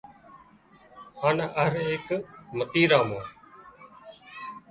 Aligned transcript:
هانَ 1.21 1.37
هر 1.57 1.73
ايڪ 1.85 2.07
متريرا 2.57 2.99
مان 3.09 3.25